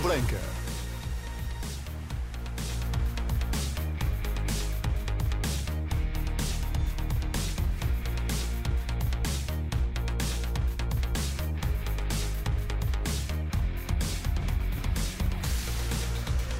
[0.00, 0.57] Branca.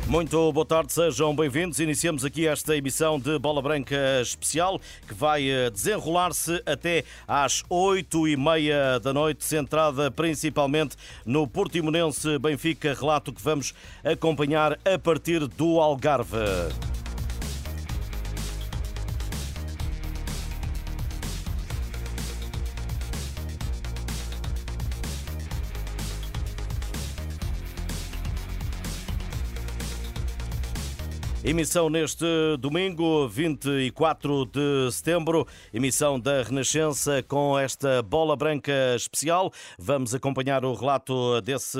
[0.09, 1.79] Muito boa tarde, sejam bem-vindos.
[1.81, 8.27] Iniciamos aqui esta emissão de Bola Branca especial que vai eh, desenrolar-se até às oito
[8.27, 15.47] e meia da noite, centrada principalmente no Portimonense Benfica, relato que vamos acompanhar a partir
[15.47, 16.39] do Algarve.
[31.49, 32.27] Emissão neste
[32.61, 39.51] domingo, 24 de setembro, emissão da Renascença com esta bola branca especial.
[39.79, 41.79] Vamos acompanhar o relato desse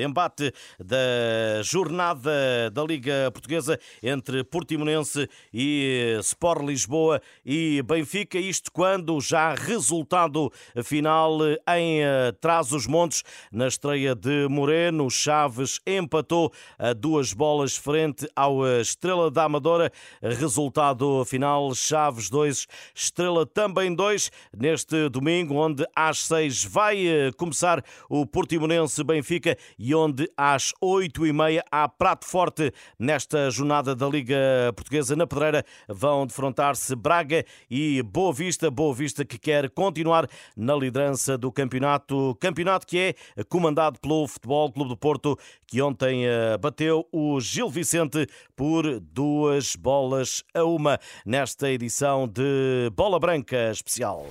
[0.00, 8.38] embate da jornada da Liga Portuguesa entre Portimonense e Sport Lisboa e Benfica.
[8.38, 10.52] Isto quando já resultado
[10.84, 11.40] final
[11.76, 12.00] em
[12.40, 19.90] Trás-os-Montes, na estreia de Moreno, Chaves empatou a duas bolas frente ao Estrela da Amadora.
[20.22, 24.30] Resultado final: Chaves 2, Estrela também 2.
[24.56, 31.26] Neste domingo, onde às 6 vai eh, começar o Portimonense Benfica e onde às 8
[31.26, 34.36] e meia há prato forte nesta jornada da Liga
[34.76, 35.16] Portuguesa.
[35.16, 38.70] Na Pedreira vão defrontar-se Braga e Boa Vista.
[38.70, 42.36] Boa Vista que quer continuar na liderança do campeonato.
[42.40, 47.70] Campeonato que é comandado pelo Futebol Clube do Porto, que ontem eh, bateu o Gil
[47.70, 48.26] Vicente
[48.56, 54.26] por duas bolas a uma nesta edição de Bola Branca Especial.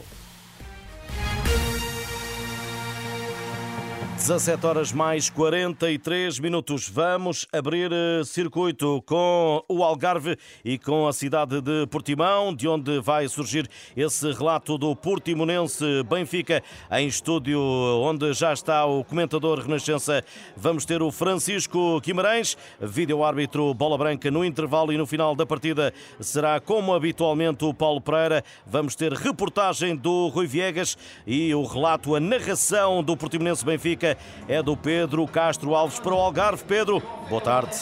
[4.16, 6.88] 17 horas mais 43 minutos.
[6.88, 13.02] Vamos abrir eh, circuito com o Algarve e com a cidade de Portimão, de onde
[13.02, 13.68] vai surgir
[13.98, 20.24] esse relato do Portimonense Benfica em estúdio, onde já está o comentador Renascença.
[20.56, 25.94] Vamos ter o Francisco Guimarães, vídeo-árbitro Bola Branca no intervalo e no final da partida
[26.20, 28.44] será como habitualmente o Paulo Pereira.
[28.66, 34.03] Vamos ter reportagem do Rui Viegas e o relato, a narração do Portimonense Benfica
[34.48, 36.64] é do Pedro Castro Alves para o Algarve.
[36.64, 37.78] Pedro, boa tarde.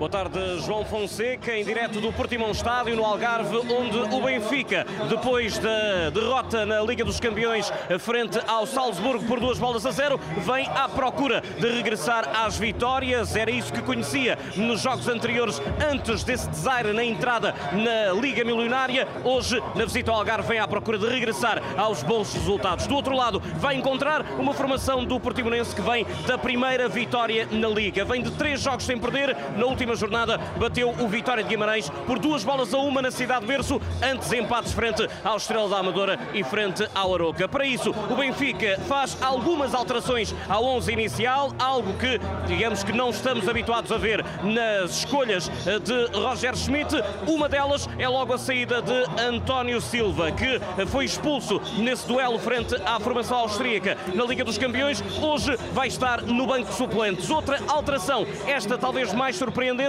[0.00, 5.58] Boa tarde, João Fonseca, em direto do Portimão Estádio, no Algarve, onde o Benfica, depois
[5.58, 10.66] da derrota na Liga dos Campeões frente ao Salzburgo por duas bolas a zero, vem
[10.68, 13.36] à procura de regressar às vitórias.
[13.36, 15.60] Era isso que conhecia nos jogos anteriores,
[15.92, 19.06] antes desse desaire na entrada na Liga Milionária.
[19.22, 22.86] Hoje, na visita ao Algarve, vem à procura de regressar aos bons resultados.
[22.86, 27.68] Do outro lado, vai encontrar uma formação do Portimonense que vem da primeira vitória na
[27.68, 28.02] Liga.
[28.02, 31.90] Vem de três jogos sem perder, na última última jornada bateu o Vitória de Guimarães
[32.06, 35.78] por duas bolas a uma na cidade de Berço, antes empates frente ao Estrela da
[35.78, 37.48] Amadora e frente ao Aroca.
[37.48, 43.10] Para isso, o Benfica faz algumas alterações ao 11 inicial, algo que, digamos que não
[43.10, 46.94] estamos habituados a ver nas escolhas eh, de Roger Schmidt.
[47.26, 52.76] Uma delas é logo a saída de António Silva, que foi expulso nesse duelo frente
[52.84, 55.02] à formação austríaca na Liga dos Campeões.
[55.20, 57.28] Hoje vai estar no banco de suplentes.
[57.30, 59.79] Outra alteração, esta talvez mais surpreendente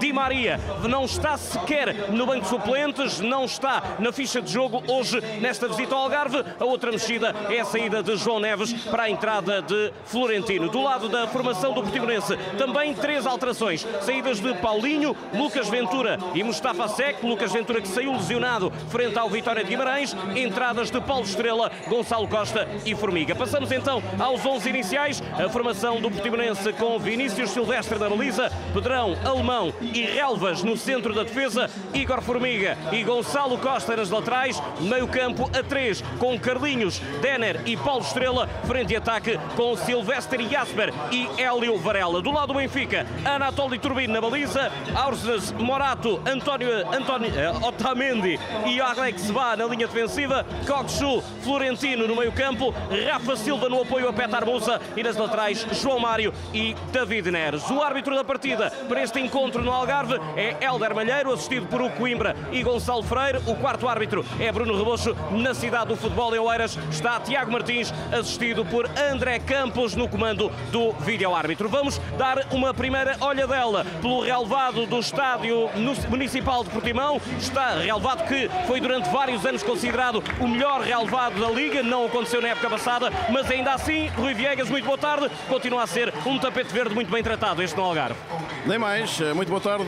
[0.00, 0.58] Di Maria
[0.88, 5.68] não está sequer no banco de suplentes, não está na ficha de jogo hoje nesta
[5.68, 6.44] visita ao Algarve.
[6.58, 10.68] A outra mexida é a saída de João Neves para a entrada de Florentino.
[10.68, 13.86] Do lado da formação do Portimonense, também três alterações.
[14.00, 17.22] Saídas de Paulinho, Lucas Ventura e Mustafa Sec.
[17.22, 20.16] Lucas Ventura que saiu lesionado frente ao Vitória de Guimarães.
[20.34, 23.34] Entradas de Paulo Estrela, Gonçalo Costa e Formiga.
[23.34, 25.22] Passamos então aos 11 iniciais.
[25.38, 31.14] A formação do Portimonense com Vinícius Silvestre na baliza, Pedrão, Alemão e Relvas no centro
[31.14, 36.98] da defesa, Igor Formiga e Gonçalo Costa nas laterais, meio campo a três com Carlinhos,
[37.20, 42.22] Denner e Paulo Estrela, frente e ataque com Silvestre Jasper e Hélio Varela.
[42.22, 48.80] Do lado do Benfica, Anatoly Turbin na baliza, Aursnes, Morato, António, António uh, Otamendi e
[48.80, 52.74] Alex Vá na linha defensiva, Coxu, Florentino no meio campo,
[53.10, 54.80] Rafa Silva no apoio a Petar Musa.
[54.96, 57.68] E nas laterais João Mário e David Neres.
[57.70, 61.90] O árbitro da partida para este encontro no Algarve é Helder Malheiro, assistido por o
[61.90, 63.40] Coimbra e Gonçalo Freire.
[63.46, 65.14] O quarto árbitro é Bruno Rebocho.
[65.32, 70.50] Na cidade do futebol em Oeiras está Tiago Martins, assistido por André Campos no comando
[70.70, 71.68] do vídeo-árbitro.
[71.68, 75.68] Vamos dar uma primeira olhadela pelo relevado do estádio
[76.08, 77.20] municipal de Portimão.
[77.38, 81.82] Está relevado que foi durante vários anos considerado o melhor relevado da Liga.
[81.82, 85.28] Não aconteceu na época passada, mas ainda assim, Rui Viegas, muito boa tarde.
[85.48, 88.16] Continua a ser um tapete verde muito bem tratado este no Algarve.
[88.64, 89.05] Nem mais.
[89.36, 89.84] Muito boa tarde,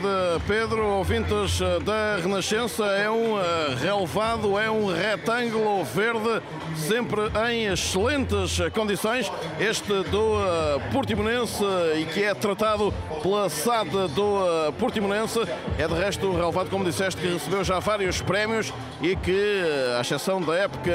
[0.47, 0.81] Pedro.
[0.81, 2.85] Ouvintes da Renascença.
[2.85, 6.41] É um eh, relevado, é um retângulo verde,
[6.75, 7.21] sempre
[7.51, 9.29] em excelentes condições.
[9.59, 11.61] Este do eh, Portimonense
[11.97, 15.39] e que é tratado pela SAD do eh, Portimonense.
[15.77, 19.63] É de resto relevado, como disseste, que recebeu já vários prémios e que,
[19.97, 20.91] à exceção da época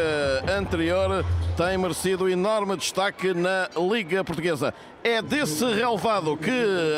[0.59, 1.23] anterior,
[1.59, 4.73] tem merecido enorme destaque na Liga Portuguesa.
[5.07, 6.51] É desse relevado que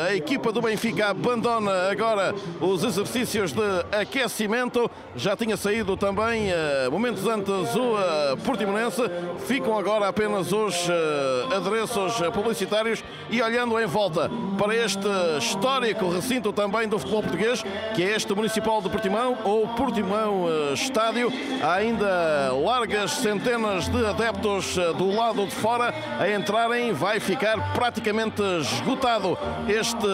[0.07, 3.61] a equipa do Benfica abandona agora os exercícios de
[3.91, 4.89] aquecimento.
[5.13, 9.01] Já tinha saído também, eh, momentos antes, o eh, Portimonense.
[9.45, 15.05] Ficam agora apenas os eh, adereços publicitários e olhando em volta para este
[15.37, 17.61] histórico recinto também do futebol português,
[17.93, 21.29] que é este Municipal de Portimão, ou Portimão Estádio.
[21.61, 26.93] Há ainda largas centenas de adeptos do lado de fora a entrarem.
[26.93, 29.35] Vai ficar praticamente praticamente esgotado
[29.67, 30.07] este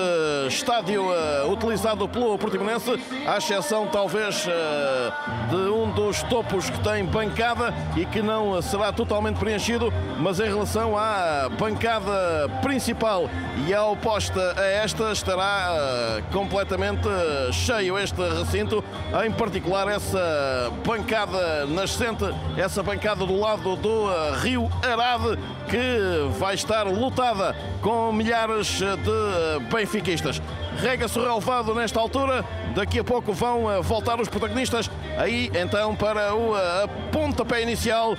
[0.47, 2.91] estádio uh, utilizado pelo Portimonense,
[3.27, 8.93] à exceção talvez uh, de um dos topos que tem bancada e que não será
[8.93, 13.29] totalmente preenchido, mas em relação à bancada principal
[13.67, 17.09] e à oposta a esta estará uh, completamente
[17.51, 18.81] cheio este recinto,
[19.25, 22.23] em particular essa bancada nascente,
[22.55, 24.07] essa bancada do lado do
[24.41, 25.37] Rio Arade
[25.69, 30.41] que vai estar lotada com milhares de benfiquistas.
[30.77, 32.43] Rega-se o relevado nesta altura,
[32.73, 38.17] daqui a pouco vão eh, voltar os protagonistas, aí então para o eh, pontapé inicial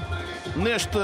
[0.55, 0.99] neste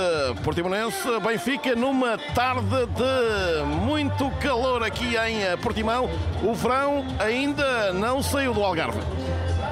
[0.45, 1.09] Portimonense.
[1.27, 6.09] Benfica numa tarde de muito calor aqui em eh, Portimão.
[6.43, 9.01] O verão ainda não saiu do Algarve.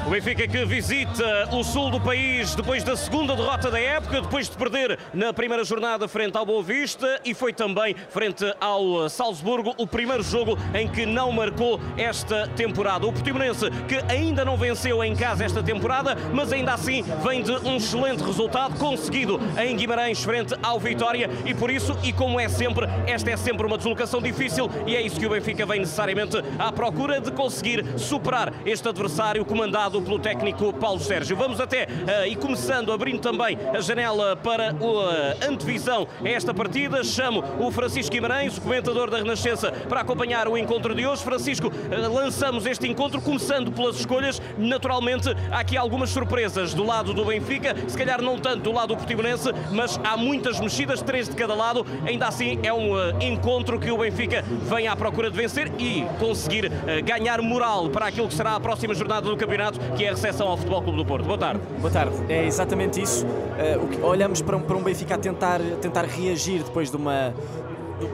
[0.09, 4.49] O Benfica que visita o sul do país depois da segunda derrota da época, depois
[4.49, 9.75] de perder na primeira jornada frente ao Boa Vista e foi também frente ao Salzburgo
[9.77, 13.07] o primeiro jogo em que não marcou esta temporada.
[13.07, 17.53] O Portimonense que ainda não venceu em casa esta temporada, mas ainda assim vem de
[17.53, 22.49] um excelente resultado conseguido em Guimarães frente ao Vitória e por isso, e como é
[22.49, 26.39] sempre, esta é sempre uma deslocação difícil e é isso que o Benfica vem necessariamente
[26.59, 31.37] à procura de conseguir superar este adversário comandado pelo técnico Paulo Sérgio.
[31.37, 36.53] Vamos até uh, e começando, abrindo também a janela para a uh, antevisão a esta
[36.53, 41.23] partida, chamo o Francisco Guimarães, o comentador da Renascença, para acompanhar o encontro de hoje.
[41.23, 44.41] Francisco, uh, lançamos este encontro começando pelas escolhas.
[44.57, 48.89] Naturalmente, há aqui algumas surpresas do lado do Benfica, se calhar não tanto do lado
[48.89, 51.87] do Portimonense, mas há muitas mexidas, três de cada lado.
[52.07, 56.05] Ainda assim, é um uh, encontro que o Benfica vem à procura de vencer e
[56.19, 56.71] conseguir
[57.05, 60.49] ganhar moral para aquilo que será a próxima jornada do campeonato que é a recepção
[60.49, 61.25] ao Futebol Clube do Porto.
[61.25, 61.61] Boa tarde.
[61.81, 62.15] Boa tarde.
[62.29, 63.27] É exatamente isso.
[63.27, 67.35] Uh, olhamos para um, para um Benfica a tentar, tentar reagir depois de uma,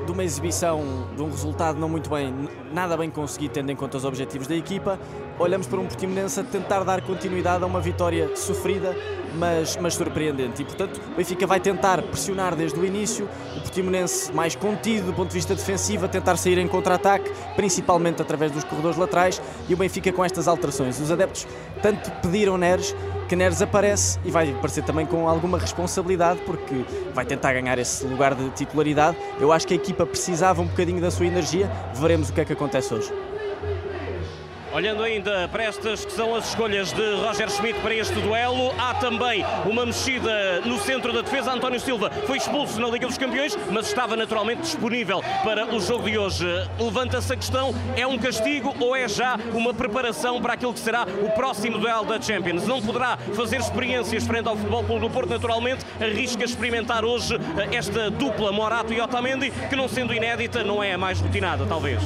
[0.07, 0.83] de uma exibição,
[1.15, 2.33] de um resultado não muito bem,
[2.73, 4.99] nada bem conseguido tendo em conta os objetivos da equipa,
[5.39, 8.97] olhamos para um Portimonense a tentar dar continuidade a uma vitória sofrida,
[9.35, 10.63] mas, mas surpreendente.
[10.63, 15.13] E, portanto, o Benfica vai tentar pressionar desde o início, o Portimonense mais contido do
[15.13, 19.75] ponto de vista defensivo, a tentar sair em contra-ataque, principalmente através dos corredores laterais, e
[19.75, 21.01] o Benfica com estas alterações.
[21.01, 21.47] Os adeptos
[21.83, 22.95] tanto pediram Neres
[23.29, 26.85] que Neres aparece e vai aparecer também com alguma responsabilidade porque
[27.15, 29.17] vai tentar ganhar esse lugar de titularidade.
[29.41, 32.45] Eu acho que a equipa precisava um bocadinho da sua energia, veremos o que é
[32.45, 33.13] que acontece hoje.
[34.75, 38.93] Olhando ainda para estas que são as escolhas de Roger Schmidt para este duelo, há
[38.95, 41.53] também uma mexida no centro da defesa.
[41.53, 46.11] António Silva foi expulso na Liga dos Campeões, mas estava naturalmente disponível para o jogo
[46.11, 46.45] de hoje.
[46.77, 51.07] Levanta-se a questão: é um castigo ou é já uma preparação para aquilo que será
[51.23, 52.67] o próximo duelo da Champions?
[52.67, 57.39] Não poderá fazer experiências frente ao Futebol Clube do Porto, naturalmente, arrisca experimentar hoje
[57.71, 62.03] esta dupla Morato e Otamendi, que não sendo inédita, não é a mais rotinada, talvez.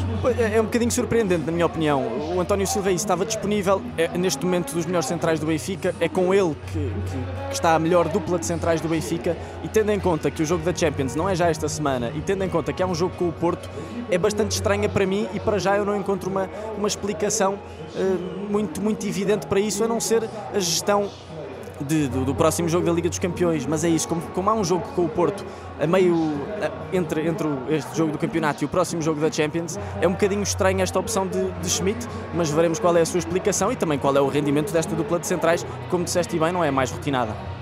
[0.53, 2.03] É um bocadinho surpreendente, na minha opinião.
[2.35, 6.09] O António António Silva estava disponível é, neste momento dos melhores centrais do Benfica, é
[6.09, 9.37] com ele que, que, que, está a melhor dupla de centrais do Benfica.
[9.63, 12.21] E tendo em conta que o jogo da Champions não é já esta semana e
[12.21, 13.71] tendo em conta que há um jogo com o Porto,
[14.11, 18.51] é bastante estranha para mim e para já eu não encontro uma, uma explicação uh,
[18.51, 21.09] muito, muito evidente para isso, a não ser a gestão
[21.81, 24.55] de, do, do, próximo jogo da Liga dos Campeões, mas é isso, como, como há
[24.55, 25.45] um jogo com o Porto
[25.81, 26.33] a meio,
[26.93, 30.43] entre, entre este jogo do campeonato e o próximo jogo da Champions, é um bocadinho
[30.43, 33.99] estranha esta opção de, de Schmidt, mas veremos qual é a sua explicação e também
[33.99, 37.58] qual é o rendimento desta dupla de centrais, como disseste bem, não é mais rotinada.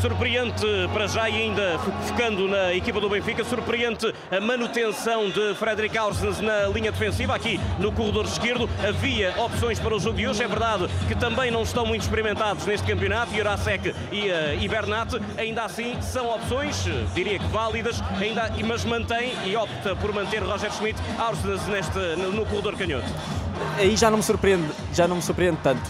[0.00, 0.64] Surpreente
[0.94, 6.40] para já e ainda focando na equipa do Benfica, surpreente a manutenção de Frederic Aursens
[6.40, 8.66] na linha defensiva, aqui no corredor esquerdo.
[8.86, 12.64] Havia opções para o jogo de hoje, é verdade que também não estão muito experimentados
[12.64, 16.82] neste campeonato, Jurasek e, uh, ainda assim são opções,
[17.14, 22.46] diria que válidas, ainda, mas mantém e opta por manter Roger Schmidt Aursens neste, no
[22.46, 25.82] corredor canhoto aí já não me surpreende, já não me surpreende tanto.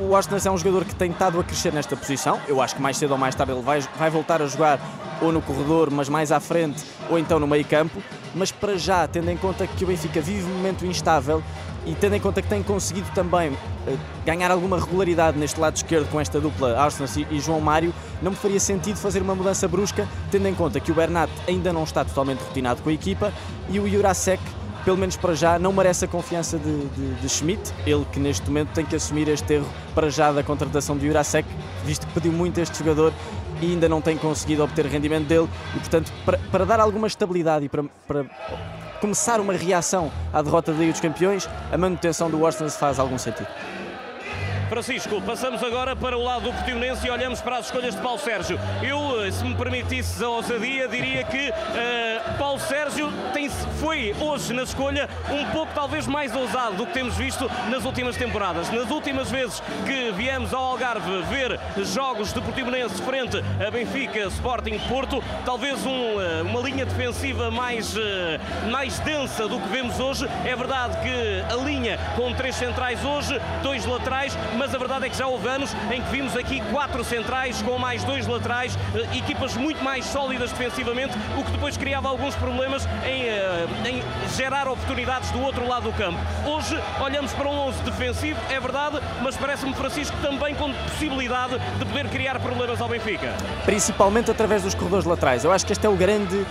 [0.00, 2.40] O Washington é um jogador que tem estado a crescer nesta posição.
[2.46, 4.80] Eu acho que mais cedo ou mais tarde ele vai, vai voltar a jogar
[5.20, 8.02] ou no corredor, mas mais à frente, ou então no meio campo.
[8.34, 11.42] Mas para já, tendo em conta que o Benfica vive um momento instável
[11.84, 16.08] e tendo em conta que tem conseguido também eh, ganhar alguma regularidade neste lado esquerdo
[16.10, 20.08] com esta dupla Arsenal e João Mário, não me faria sentido fazer uma mudança brusca,
[20.30, 23.32] tendo em conta que o Bernat ainda não está totalmente rotinado com a equipa
[23.68, 24.42] e o Jurasek
[24.84, 28.46] pelo menos para já, não merece a confiança de, de, de, Schmidt, ele que neste
[28.46, 31.48] momento tem que assumir este erro para já da contratação de Jurasek,
[31.84, 33.12] visto que pediu muito este jogador
[33.60, 37.66] e ainda não tem conseguido obter rendimento dele e, portanto, para, para dar alguma estabilidade
[37.66, 38.26] e para, para
[39.00, 43.18] começar uma reação à derrota da Liga dos Campeões, a manutenção do Arsenal faz algum
[43.18, 43.48] sentido.
[44.72, 48.18] Francisco, passamos agora para o lado do Portimonense e olhamos para as escolhas de Paulo
[48.18, 48.58] Sérgio.
[48.82, 54.54] Eu, eh, se me permitisse a ousadia, diria que uh, Paulo Sérgio tem, foi hoje
[54.54, 58.70] na escolha um pouco talvez mais ousado do que temos visto nas últimas temporadas.
[58.70, 64.78] Nas últimas vezes que viemos ao Algarve ver jogos de Portimonense frente a Benfica, Sporting
[64.88, 67.94] Porto, talvez um, eh, uma linha defensiva mais,
[68.70, 70.26] mais densa do que vemos hoje.
[70.46, 75.08] É verdade que a linha com três centrais hoje, dois laterais, mas a verdade é
[75.08, 79.18] que já houve anos em que vimos aqui quatro centrais com mais dois laterais, eh,
[79.18, 84.02] equipas muito mais sólidas defensivamente, o que depois criava alguns problemas em, eh, em
[84.36, 86.18] gerar oportunidades do outro lado do campo.
[86.46, 91.84] Hoje olhamos para um 11 defensivo, é verdade, mas parece-me Francisco também com possibilidade de
[91.84, 93.34] poder criar problemas ao Benfica.
[93.64, 95.44] Principalmente através dos corredores laterais.
[95.44, 96.46] Eu acho que este é o grande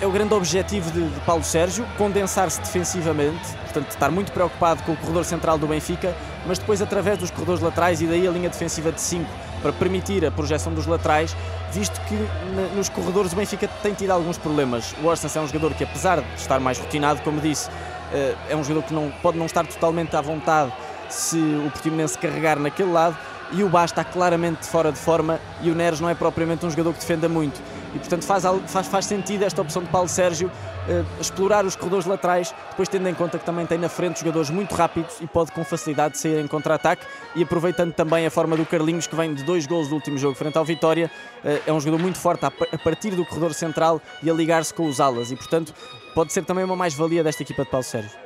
[0.00, 4.92] é o grande objetivo de, de Paulo Sérgio, condensar-se defensivamente, portanto estar muito preocupado com
[4.92, 6.14] o corredor central do Benfica,
[6.46, 9.28] mas depois através dos corredores laterais e daí a linha defensiva de 5
[9.60, 11.36] para permitir a projeção dos laterais,
[11.72, 12.16] visto que
[12.76, 14.94] nos corredores do Benfica tem tido alguns problemas.
[15.02, 17.70] O Orsens é um jogador que apesar de estar mais rotinado, como disse,
[18.12, 20.72] eh, é um jogador que não, pode não estar totalmente à vontade
[21.08, 23.16] se o Portimonense carregar naquele lado,
[23.52, 26.70] e o Bá está claramente fora de forma e o Neres não é propriamente um
[26.70, 27.60] jogador que defenda muito
[27.94, 32.06] e portanto faz, faz, faz sentido esta opção de Paulo Sérgio uh, explorar os corredores
[32.06, 35.52] laterais, depois tendo em conta que também tem na frente jogadores muito rápidos e pode
[35.52, 39.42] com facilidade sair em contra-ataque e aproveitando também a forma do Carlinhos que vem de
[39.44, 41.10] dois gols do último jogo frente ao Vitória,
[41.44, 44.72] uh, é um jogador muito forte a, a partir do corredor central e a ligar-se
[44.72, 45.74] com os alas e portanto
[46.14, 48.22] pode ser também uma mais-valia desta equipa de Paulo Sérgio.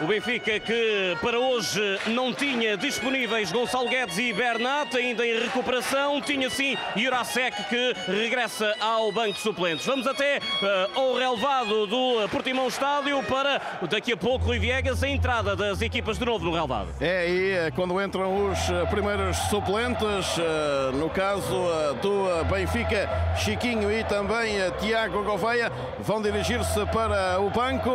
[0.00, 6.20] O Benfica que para hoje não tinha disponíveis Gonçalo Guedes e Bernat, ainda em recuperação,
[6.20, 9.84] tinha sim Jurasek que regressa ao banco de suplentes.
[9.84, 15.08] Vamos até uh, ao relevado do Portimão Estádio para daqui a pouco Rui Viegas, a
[15.08, 16.90] entrada das equipas de novo no relevado.
[17.00, 23.10] É aí é quando entram os eh, primeiros suplentes, uh, no caso uh, do Benfica,
[23.36, 27.90] Chiquinho e também Tiago Gouveia, vão dirigir-se para o banco,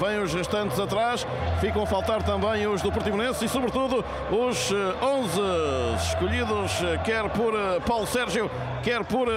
[0.00, 1.26] vêm os restantes atrás atrás.
[1.60, 7.28] Ficam a faltar também os do Portimonense e, sobretudo, os 11 eh, escolhidos, eh, quer
[7.30, 8.50] por eh, Paulo Sérgio,
[8.82, 9.28] quer por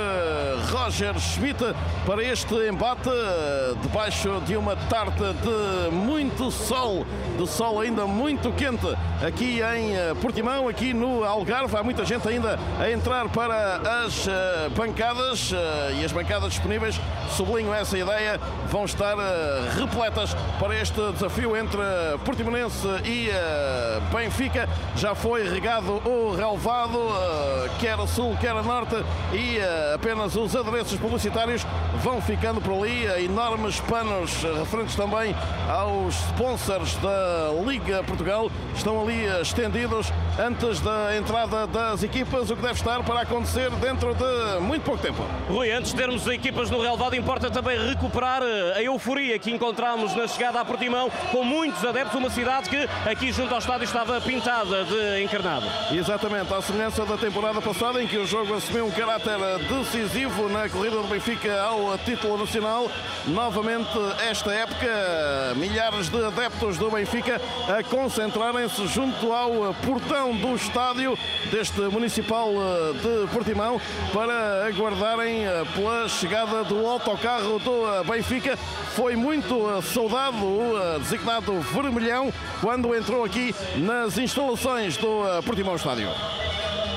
[0.72, 1.64] Roger Schmidt,
[2.06, 3.10] para este embate,
[3.82, 7.06] debaixo de uma tarde de muito sol,
[7.38, 8.88] de sol ainda muito quente,
[9.26, 11.76] aqui em Portimão, aqui no Algarve.
[11.76, 14.28] Há muita gente ainda a entrar para as
[14.76, 15.52] bancadas
[16.00, 17.00] e as bancadas disponíveis,
[17.36, 19.16] sublinho essa ideia, vão estar
[19.78, 21.80] repletas para este desafio entre
[22.24, 23.30] Portimonense e
[24.14, 24.68] Benfica.
[24.96, 28.96] Já foi regado o relevado, uh, quer a sul, quer a norte,
[29.34, 29.60] e
[29.94, 31.66] apenas os adereços publicitários
[32.04, 33.06] vão ficando por ali.
[33.26, 35.36] Enormes panos referentes também
[35.70, 39.09] aos sponsors da Liga Portugal estão ali
[39.42, 44.84] estendidos antes da entrada das equipas, o que deve estar para acontecer dentro de muito
[44.84, 45.24] pouco tempo.
[45.48, 50.28] Rui, antes de termos equipas no relevado, importa também recuperar a euforia que encontramos na
[50.28, 54.84] chegada a Portimão, com muitos adeptos, uma cidade que aqui junto ao estádio estava pintada
[54.84, 55.66] de encarnado.
[55.92, 59.38] Exatamente, à semelhança da temporada passada, em que o jogo assumiu um caráter
[59.68, 62.90] decisivo na corrida do Benfica ao título nacional,
[63.28, 63.90] novamente
[64.30, 64.88] esta época,
[65.56, 71.18] milhares de adeptos do Benfica a concentrarem-se junto ao portão do estádio
[71.50, 72.50] deste Municipal
[73.02, 73.80] de Portimão
[74.12, 78.58] para aguardarem pela chegada do autocarro do Benfica.
[78.58, 86.10] Foi muito saudado o designado vermelhão quando entrou aqui nas instalações do Portimão Estádio.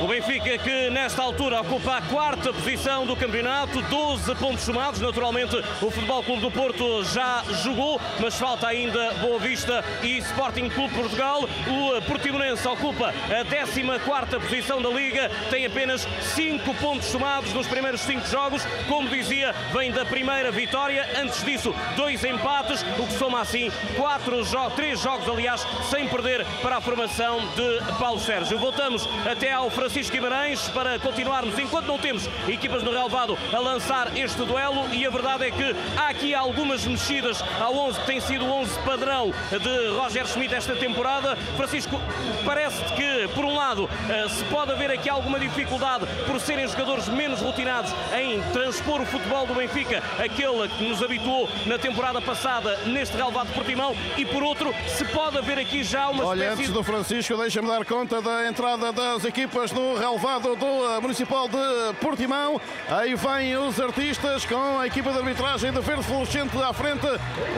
[0.02, 5.00] O Benfica que nesta altura ocupa a quarta posição do campeonato, 12 pontos somados.
[5.00, 10.68] Naturalmente o Futebol Clube do Porto já jogou, mas falta ainda Boa Vista e Sporting
[10.70, 11.44] Clube Portugal.
[11.44, 16.04] O Portimonense ocupa a 14 posição da Liga, tem apenas
[16.34, 18.66] 5 pontos somados nos primeiros 5 jogos.
[18.88, 21.08] Como dizia, vem da primeira vitória.
[21.16, 26.44] Antes disso, dois empates, o que soma assim 4 jogos, 3 jogos, aliás, sem perder
[26.60, 28.58] para a formação de Paulo Sérgio.
[28.58, 33.58] Voltamos até ao Francisco Francisco Guimarães para continuarmos, enquanto não temos equipas no relevado a
[33.58, 38.06] lançar este duelo e a verdade é que há aqui algumas mexidas ao 11 que
[38.06, 41.36] tem sido o 11 padrão de Roger Schmidt esta temporada.
[41.58, 42.00] Francisco,
[42.42, 47.08] parece que, por um lado, eh, se pode haver aqui alguma dificuldade por serem jogadores
[47.08, 52.78] menos rotinados em transpor o futebol do Benfica, aquele que nos habituou na temporada passada
[52.86, 56.72] neste relevado Portimão, e por outro, se pode haver aqui já uma Olha, espécie antes
[56.72, 61.94] do Francisco, deixa-me dar conta da entrada das equipas no relevado do eh, Municipal de
[62.00, 62.60] Portimão.
[62.88, 67.06] Aí vêm os artistas com a equipa de arbitragem de verde fluorescente à frente,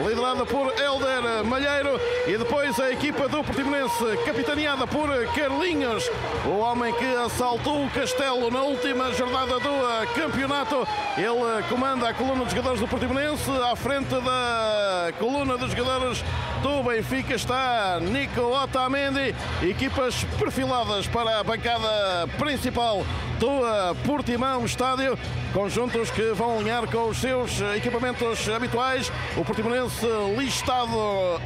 [0.07, 1.99] liderada por Helder Malheiro.
[2.27, 6.09] E depois a equipa do Portimonense, capitaneada por Carlinhos,
[6.45, 10.87] o homem que assaltou o Castelo na última jornada do eh, campeonato.
[11.17, 13.49] Ele comanda a coluna dos jogadores do Portimonense.
[13.71, 16.23] À frente da coluna dos jogadores
[16.61, 19.35] do Benfica está Nico Otamendi.
[19.61, 22.04] Equipas perfiladas para a bancada
[22.37, 23.05] principal
[23.39, 25.17] do Portimão Estádio.
[25.53, 29.09] Conjuntos que vão alinhar com os seus equipamentos habituais.
[29.37, 30.05] O Portimonense
[30.37, 30.99] listado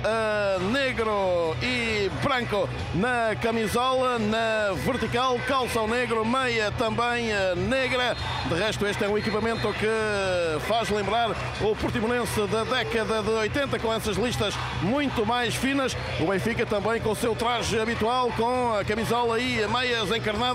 [0.04, 8.16] a negro e branco na camisola, na vertical, calção negro, meia também negra.
[8.48, 11.30] De resto, este é um equipamento que faz lembrar
[11.62, 15.96] o Portimonense da década de 80, com essas listas muito mais finas.
[16.20, 20.49] O Benfica também com o seu traje habitual, com a camisola e meias encarnadas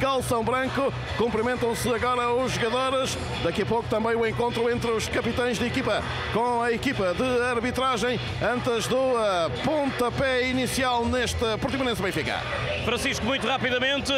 [0.00, 0.92] calção branco.
[1.16, 3.16] Cumprimentam-se agora os jogadores.
[3.42, 7.42] Daqui a pouco também o encontro entre os capitães de equipa com a equipa de
[7.42, 12.40] arbitragem antes do uh, pontapé inicial neste Portimonense Benfica.
[12.84, 14.12] Francisco, muito rapidamente,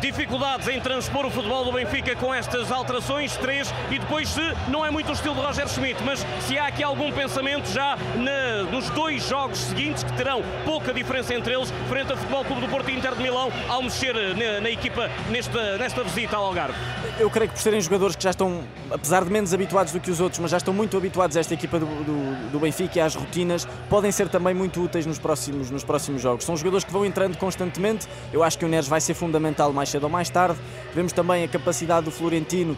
[0.00, 4.84] dificuldades em transpor o futebol do Benfica com estas alterações, três, e depois se não
[4.84, 8.64] é muito o estilo de Roger Schmidt, mas se há aqui algum pensamento já na,
[8.70, 12.68] nos dois jogos seguintes que terão pouca diferença entre eles, frente ao Futebol Clube do
[12.68, 14.16] Porto e Inter de Milão, ao mexer
[14.60, 16.74] na, equipa nesta, nesta visita ao Algarve?
[17.18, 20.10] Eu creio que por serem jogadores que já estão, apesar de menos habituados do que
[20.10, 23.00] os outros, mas já estão muito habituados a esta equipa do, do, do Benfica e
[23.00, 26.44] às rotinas, podem ser também muito úteis nos próximos, nos próximos jogos.
[26.44, 28.06] São jogadores que vão entrando constantemente.
[28.32, 30.58] Eu acho que o Neres vai ser fundamental mais cedo ou mais tarde.
[30.94, 32.76] Vemos também a capacidade do Florentino.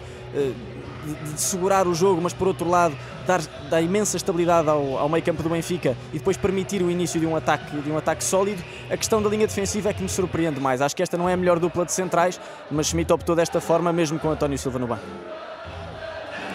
[1.04, 5.08] De, de, segurar o jogo, mas por outro lado dar, dar imensa estabilidade ao, ao
[5.08, 8.22] meio campo do Benfica e depois permitir o início de um ataque de um ataque
[8.22, 8.62] sólido.
[8.88, 10.80] A questão da linha defensiva é que me surpreende mais.
[10.80, 13.92] Acho que esta não é a melhor dupla de centrais, mas Schmidt optou desta forma
[13.92, 15.02] mesmo com António Silva no banco.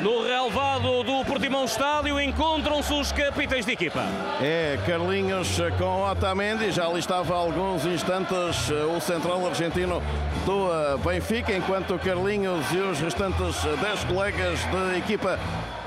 [0.02, 4.04] No relevado do Portimão Estádio encontram-se os capitães de equipa.
[4.40, 10.02] É Carlinhos com Otamendi, já ali estava há alguns instantes eh, o central argentino
[10.46, 15.40] do Benfica, enquanto Carlinhos e os restantes 10 colegas de equipa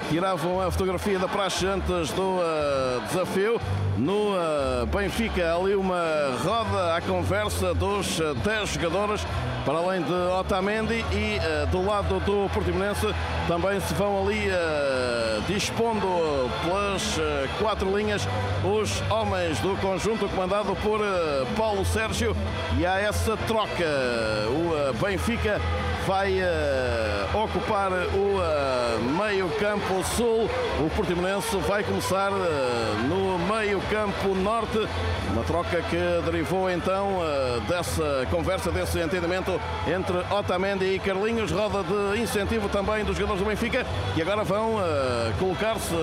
[0.08, 3.60] tiravam a fotografia da praxe antes do uh, desafio.
[3.96, 9.26] No uh, Benfica, ali uma roda à conversa dos uh, 10 jogadores,
[9.64, 13.06] para além de Otamendi e uh, do lado do Portimonense
[13.46, 14.48] também se vão ali
[15.46, 16.06] dispondo
[16.62, 17.18] pelas
[17.58, 18.26] quatro linhas
[18.64, 21.00] os homens do conjunto comandado por
[21.56, 22.36] Paulo Sérgio
[22.78, 23.84] e há essa troca.
[24.50, 25.60] O Benfica
[26.06, 26.40] vai
[27.34, 28.40] ocupar o
[29.16, 30.48] meio campo sul.
[30.84, 32.30] O Portimonense vai começar
[33.08, 34.88] no meio campo norte.
[35.32, 37.20] Uma troca que derivou então
[37.68, 41.50] dessa conversa, desse entendimento entre Otamendi e Carlinhos.
[41.50, 44.76] Roda de incentivo também dos jogadores do Benfica, que agora vão
[45.38, 45.94] colocar-se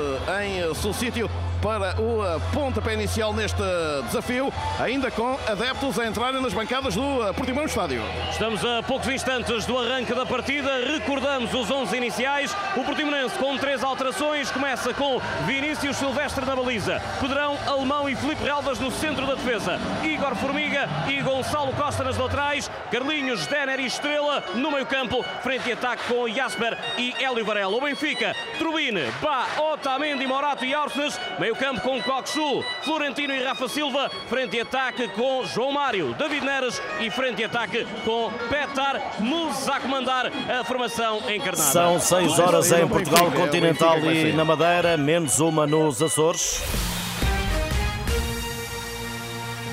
[0.44, 1.30] em seu sítio
[1.62, 3.62] para o pontapé inicial neste
[4.06, 8.02] desafio, ainda com adeptos a entrarem nas bancadas do Portimão Estádio.
[8.30, 10.70] Estamos a poucos instantes do arranque da partida.
[10.86, 12.56] Recordamos os 11 iniciais.
[12.76, 14.52] O Portimonense com três alterações.
[14.52, 19.80] Começa com Vinícius Silvestre na baliza, Pedrão, Alemão e Felipe Relvas no centro da defesa.
[20.04, 22.70] Igor Formiga e Gonçalo Costa nas laterais.
[22.92, 25.24] Carlinhos, Denner e Estrela no meio campo.
[25.42, 27.76] Frente e ataque com Jasper e Hélio Varela.
[27.76, 31.20] O Benfica, Trubine, Bá, Otamendi, Morato e Arsnes.
[31.40, 34.12] Meio campo com Coxu, Florentino e Rafa Silva.
[34.28, 39.77] Frente e ataque com João Mário, David Neres e frente e ataque com Petar Musa
[39.78, 41.72] a comandar a formação encarnada.
[41.72, 46.62] São 6 horas em Portugal continental e na Madeira, menos uma nos Açores.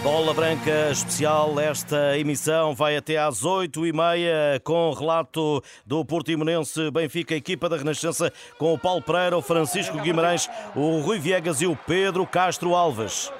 [0.03, 7.71] Bola Branca Especial, esta emissão vai até às 8h30 com relato do Portimonense Benfica, equipa
[7.71, 12.27] da Renascença, com o Paulo Pereira, o Francisco Guimarães, o Rui Viegas e o Pedro
[12.27, 13.33] Castro Alves.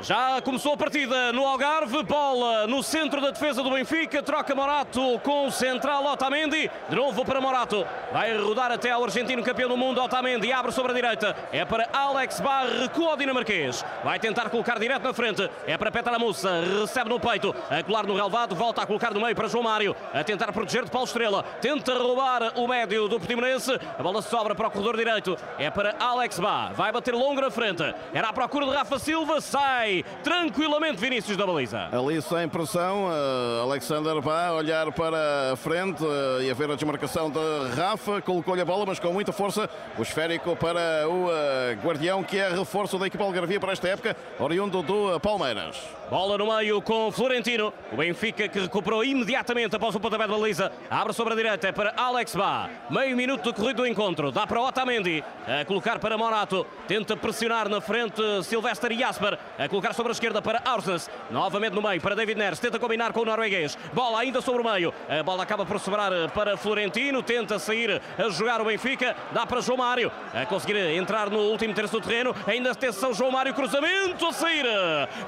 [0.00, 5.18] Já começou a partida no Algarve, bola no centro da defesa do Benfica, troca Morato
[5.24, 9.76] com o central Otamendi, de novo para Morato, vai rodar até ao argentino campeão do
[9.76, 14.48] mundo Otamendi, abre sobre a direita, é para Alex Barr, recua o dinamarquês, vai tentar
[14.50, 18.54] colocar direto na frente, é para Petra Mussa, recebe no peito, a colar no relvado,
[18.54, 21.98] volta a colocar no meio para João Mário, a tentar proteger de Paulo Estrela, tenta
[21.98, 26.38] roubar o médio do Portimonense, a bola sobra para o corredor direito, é para Alex
[26.38, 27.82] Barr, vai bater longo na frente,
[28.14, 29.87] era à procura de Rafa Silva, sai
[30.22, 31.88] tranquilamente Vinícius da baliza.
[31.92, 36.74] Ali sem pressão, uh, Alexander vai olhar para a frente uh, e a ver a
[36.74, 37.38] desmarcação de
[37.76, 42.38] Rafa, colocou-lhe a bola, mas com muita força, o esférico para o uh, Guardião, que
[42.38, 45.98] é reforço da equipa Algarvia para esta época, oriundo do Palmeiras.
[46.10, 47.70] Bola no meio com Florentino.
[47.92, 50.72] O Benfica que recuperou imediatamente após o pontapé de baliza.
[50.88, 52.70] Abre sobre a direita para Alex Bá.
[52.88, 54.32] Meio minuto de corrido do encontro.
[54.32, 55.22] Dá para Otamendi.
[55.46, 56.66] A colocar para Morato.
[56.86, 59.38] Tenta pressionar na frente Silvestre Jasper.
[59.58, 61.10] A colocar sobre a esquerda para Arsens.
[61.30, 62.58] Novamente no meio para David Neres.
[62.58, 63.76] Tenta combinar com o norueguês.
[63.92, 64.92] Bola ainda sobre o meio.
[65.08, 67.22] A bola acaba por sobrar para Florentino.
[67.22, 69.16] Tenta sair a jogar o Benfica.
[69.32, 70.10] Dá para João Mário.
[70.34, 72.34] A conseguir entrar no último terço do terreno.
[72.46, 73.54] Ainda atenção João Mário.
[73.54, 74.66] Cruzamento a sair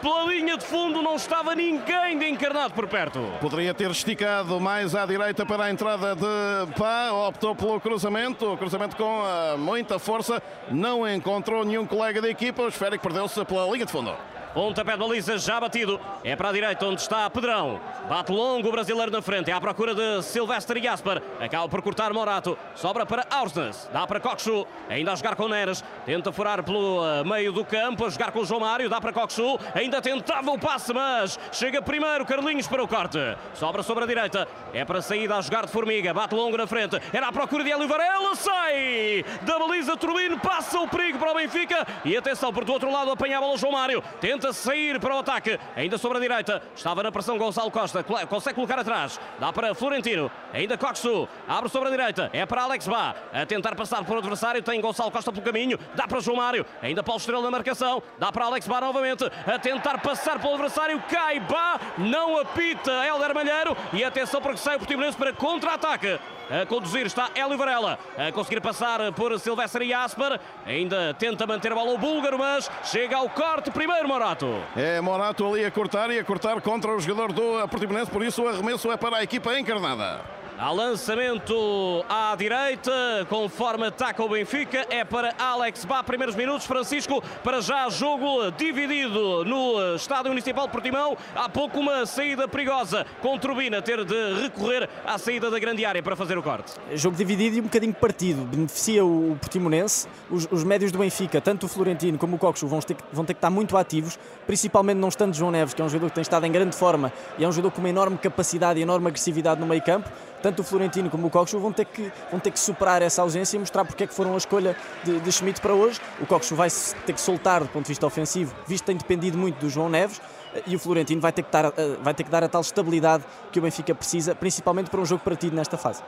[0.02, 3.20] pela linha de fundo não estava ninguém de encarnado por perto.
[3.40, 8.56] Poderia ter esticado mais à direita para a entrada de Pá, optou pelo cruzamento, o
[8.56, 13.66] cruzamento com uh, muita força, não encontrou nenhum colega da equipa, o esférico perdeu-se pela
[13.70, 14.14] linha de fundo.
[14.52, 16.00] Pontapé de baliza já batido.
[16.24, 17.80] É para a direita onde está Pedrão.
[18.08, 19.48] Bate longo o brasileiro na frente.
[19.48, 21.22] É à procura de Silvestre Jasper.
[21.40, 22.58] Acaba por cortar Morato.
[22.74, 23.88] Sobra para Aursnes.
[23.92, 24.66] Dá para Coxu.
[24.88, 25.84] Ainda a jogar com Neres.
[26.04, 28.04] Tenta furar pelo uh, meio do campo.
[28.04, 28.88] A jogar com o João Mário.
[28.88, 29.56] Dá para Coxu.
[29.72, 33.18] Ainda tentava o passe, mas chega primeiro Carlinhos para o corte.
[33.54, 34.48] Sobra sobre a direita.
[34.74, 36.12] É para saída a jogar de Formiga.
[36.12, 37.00] Bate longo na frente.
[37.12, 38.34] Era à procura de Hélio Varela.
[38.34, 40.40] Sai da baliza Turbino.
[40.40, 41.86] Passa o perigo para o Benfica.
[42.04, 44.02] E atenção, por do outro lado apanha a bola João Mário.
[44.20, 48.02] Tenta tenta sair para o ataque, ainda sobre a direita, estava na pressão Gonçalo Costa,
[48.02, 52.88] consegue colocar atrás, dá para Florentino, ainda Coxu, abre sobre a direita, é para Alex
[52.88, 56.64] Bá, a tentar passar por adversário, tem Gonçalo Costa pelo caminho, dá para João Mário,
[56.80, 61.02] ainda Paulo Estrela na marcação, dá para Alex Bá novamente, a tentar passar pelo adversário,
[61.10, 66.18] cai Bá, não apita Helder Malheiro, e atenção porque sai o Portimonense para contra-ataque.
[66.50, 67.96] A conduzir está Hélio Varela.
[68.18, 70.40] A conseguir passar por Silvestre e Asper.
[70.66, 74.60] Ainda tenta manter a bola o búlgaro, mas chega ao corte primeiro Morato.
[74.76, 78.10] É Morato ali a cortar e a cortar contra o jogador do Portimonense.
[78.10, 80.39] Por isso o arremesso é para a equipa encarnada.
[80.60, 82.92] Há lançamento à direita,
[83.30, 89.42] conforme ataca o Benfica, é para Alex Bá, primeiros minutos, Francisco, para já jogo dividido
[89.46, 94.86] no Estádio Municipal de Portimão, há pouco uma saída perigosa, com Turbina ter de recorrer
[95.06, 96.74] à saída da grande área para fazer o corte.
[96.92, 101.64] Jogo dividido e um bocadinho partido, beneficia o Portimonense, os, os médios do Benfica, tanto
[101.64, 105.08] o Florentino como o Coxo vão ter, vão ter que estar muito ativos, principalmente não
[105.08, 107.48] estando João Neves, que é um jogador que tem estado em grande forma e é
[107.48, 110.10] um jogador com uma enorme capacidade e enorme agressividade no meio campo,
[110.42, 113.56] tanto o Florentino como o Coxo vão ter que, vão ter que superar essa ausência
[113.56, 116.00] e mostrar porque é que foram a escolha de, de Schmidt para hoje.
[116.20, 116.68] O Coxo vai
[117.06, 119.88] ter que soltar do ponto de vista ofensivo, visto que tem dependido muito do João
[119.88, 120.20] Neves,
[120.66, 123.24] e o Florentino vai ter, que dar, eh, vai ter que dar a tal estabilidade
[123.52, 126.02] que o Benfica precisa, principalmente para um jogo partido nesta fase.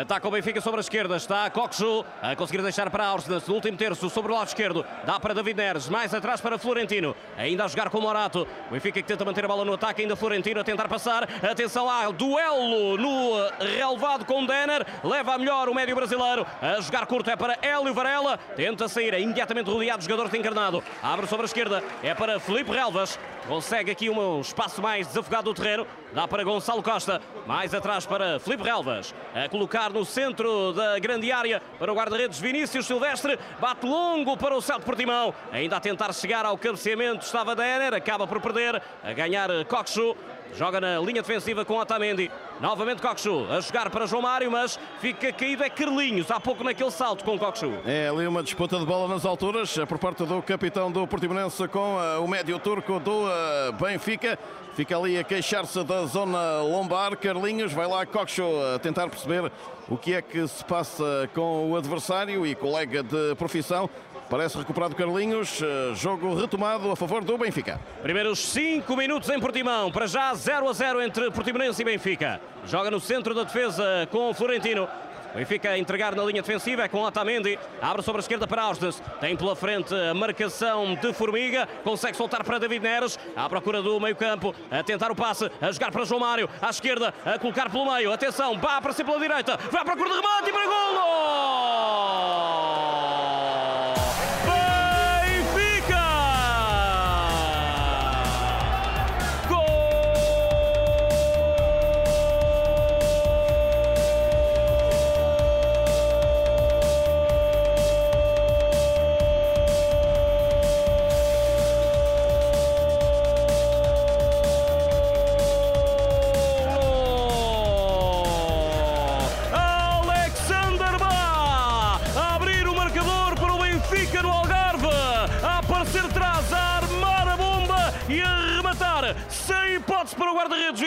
[0.00, 1.16] Ataca o Benfica sobre a esquerda.
[1.16, 3.46] Está Coxo a conseguir deixar para Aursnes.
[3.46, 4.84] No último terço, sobre o lado esquerdo.
[5.04, 5.88] Dá para David Neres.
[5.88, 7.14] Mais atrás para Florentino.
[7.36, 8.44] Ainda a jogar com o Morato.
[8.68, 10.02] O Benfica que tenta manter a bola no ataque.
[10.02, 11.28] Ainda Florentino a tentar passar.
[11.48, 14.84] Atenção ao duelo no relevado com Denner.
[15.04, 16.44] Leva a melhor o médio brasileiro.
[16.60, 18.36] A jogar curto é para Hélio Varela.
[18.56, 19.14] Tenta sair.
[19.14, 20.82] É imediatamente rodeado o jogador de encarnado.
[21.00, 21.84] Abre sobre a esquerda.
[22.02, 23.16] É para Felipe Relvas.
[23.46, 25.86] Consegue aqui um espaço mais desafogado do terreno.
[26.14, 27.20] Dá para Gonçalo Costa.
[27.44, 29.12] Mais atrás para Felipe Relvas.
[29.34, 33.36] A colocar no centro da grande área para o guarda-redes Vinícius Silvestre.
[33.58, 35.34] Bate longo para o Celto Portimão.
[35.50, 37.92] Ainda a tentar chegar ao cabeceamento estava Denner.
[37.92, 38.80] Acaba por perder.
[39.02, 40.16] A ganhar Coxo.
[40.56, 42.30] Joga na linha defensiva com Otamendi.
[42.60, 46.30] Novamente Coxu a jogar para João Mário, mas fica caído é Carlinhos.
[46.30, 47.72] Há pouco naquele salto com Coxu.
[47.84, 51.96] É ali uma disputa de bola nas alturas por parte do capitão do Portimonense com
[51.96, 54.38] uh, o médio turco do uh, Benfica.
[54.74, 57.16] Fica ali a queixar-se da zona lombar.
[57.16, 59.50] Carlinhos vai lá Coxo a tentar perceber
[59.88, 63.88] o que é que se passa com o adversário e colega de profissão.
[64.34, 65.60] Parece recuperado Carlinhos.
[65.60, 67.80] Uh, jogo retomado a favor do Benfica.
[68.02, 69.92] Primeiros 5 minutos em Portimão.
[69.92, 72.40] Para já 0 a 0 entre Portimonense e Benfica.
[72.66, 74.88] Joga no centro da defesa com o Florentino.
[75.36, 77.56] Benfica a entregar na linha defensiva é com Otamendi.
[77.80, 79.00] Abre sobre a esquerda para Ausnes.
[79.20, 81.68] Tem pela frente a marcação de Formiga.
[81.84, 83.16] Consegue soltar para David Neres.
[83.36, 84.52] À procura do meio campo.
[84.68, 85.48] A tentar o passe.
[85.60, 86.50] A jogar para João Mário.
[86.60, 87.14] À esquerda.
[87.24, 88.12] A colocar pelo meio.
[88.12, 88.58] Atenção.
[88.58, 89.56] Vá para si pela direita.
[89.70, 91.04] Vai à procura de remate e para golo!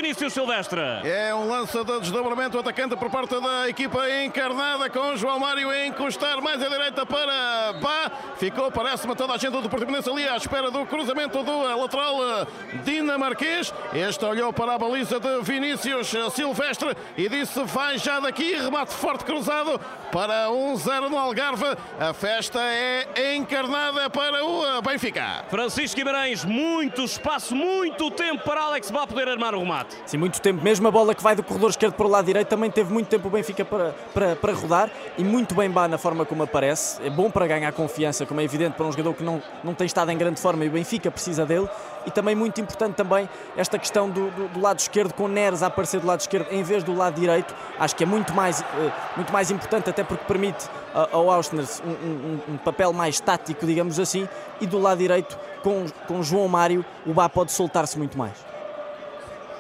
[0.08, 0.80] Vinícius Silvestre.
[1.04, 5.86] É um lance de desdobramento atacante por parte da equipa encarnada com João Mário a
[5.86, 8.10] encostar mais à direita para Bá.
[8.38, 12.16] Ficou, parece-me, toda a gente do Portimonense ali à espera do cruzamento do lateral
[12.86, 13.74] dinamarquês.
[13.94, 19.26] Este olhou para a baliza de Vinícius Silvestre e disse vai já daqui, remate forte
[19.26, 19.78] cruzado
[20.10, 21.66] para 1-0 no Algarve.
[22.00, 25.44] A festa é encarnada para o Benfica.
[25.50, 29.97] Francisco Guimarães, muito espaço, muito tempo para Alex Bá poder armar o remate.
[30.06, 30.64] Sim, muito tempo.
[30.64, 33.08] Mesmo a bola que vai do corredor esquerdo para o lado direito também teve muito
[33.08, 37.02] tempo o Benfica para, para, para rodar e muito bem Bá na forma como aparece.
[37.04, 39.86] É bom para ganhar confiança, como é evidente para um jogador que não, não tem
[39.86, 41.68] estado em grande forma e o Benfica precisa dele.
[42.06, 45.68] E também muito importante também esta questão do, do, do lado esquerdo, com Neres a
[45.68, 47.54] aparecer do lado esquerdo em vez do lado direito.
[47.78, 50.70] Acho que é muito mais, eh, muito mais importante, até porque permite
[51.12, 54.28] ao Ausners um, um, um papel mais tático, digamos assim,
[54.60, 58.57] e do lado direito, com, com João Mário, o Bá pode soltar-se muito mais.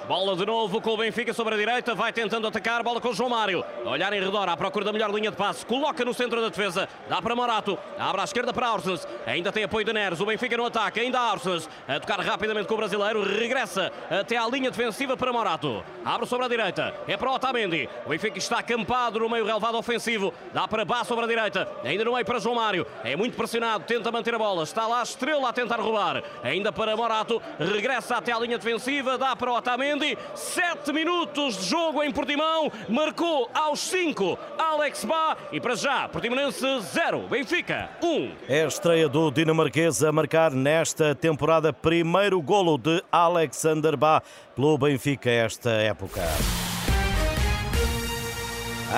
[0.07, 3.13] Bola de novo com o Benfica sobre a direita, vai tentando atacar, bola com o
[3.13, 3.61] João Mário.
[3.83, 6.87] olhar em redor, à procura da melhor linha de passe, coloca no centro da defesa,
[7.09, 10.55] dá para Morato, abre à esquerda para Arsens, ainda tem apoio de Neres, o Benfica
[10.55, 15.17] no ataque, ainda Arsens, a tocar rapidamente com o brasileiro, regressa até à linha defensiva
[15.17, 15.83] para Morato.
[16.05, 17.89] Abre sobre a direita, é para Otamendi.
[18.05, 22.05] O Benfica está acampado no meio relevado ofensivo, dá para Bá sobre a direita, ainda
[22.05, 25.03] no meio para João Mário, é muito pressionado, tenta manter a bola, está lá a
[25.03, 29.96] Estrela a tentar roubar, ainda para Morato, regressa até à linha defensiva, dá para Otamendi.
[29.97, 30.17] Mendy.
[30.35, 32.71] Sete minutos de jogo em Portimão.
[32.87, 35.35] Marcou aos cinco Alex Bá.
[35.51, 38.07] E para já, Portimonense 0, Benfica 1.
[38.07, 38.31] Um.
[38.47, 44.21] É a estreia do dinamarquês a marcar nesta temporada primeiro golo de Alexander Bá
[44.55, 46.21] pelo Benfica esta época.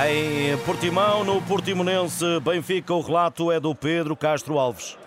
[0.07, 4.97] Em Portimão, no Portimonense Benfica, o relato é do Pedro Castro Alves.